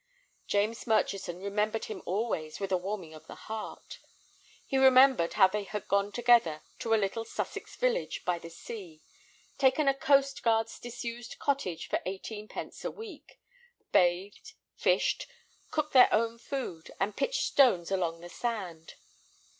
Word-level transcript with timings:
James 0.47 0.87
Murchison 0.87 1.43
remembered 1.43 1.85
him 1.85 2.01
always 2.07 2.59
with 2.59 2.71
a 2.71 2.77
warming 2.77 3.13
of 3.13 3.27
the 3.27 3.35
heart. 3.35 3.99
He 4.65 4.79
remembered 4.79 5.33
how 5.33 5.45
they 5.47 5.61
had 5.63 5.87
gone 5.87 6.11
together 6.11 6.63
to 6.79 6.95
a 6.95 6.97
little 6.97 7.23
Sussex 7.23 7.75
village 7.75 8.25
by 8.25 8.39
the 8.39 8.49
sea, 8.49 9.03
taken 9.59 9.87
a 9.87 9.93
coast 9.93 10.41
guard's 10.41 10.79
disused 10.79 11.37
cottage 11.37 11.87
for 11.87 11.99
eighteen 12.07 12.47
pence 12.47 12.83
a 12.83 12.89
week, 12.89 13.39
bathed, 13.91 14.53
fished, 14.75 15.27
cooked 15.69 15.93
their 15.93 16.11
own 16.11 16.39
food, 16.39 16.89
and 16.99 17.15
pitched 17.15 17.43
stones 17.43 17.91
along 17.91 18.21
the 18.21 18.29
sand. 18.29 18.95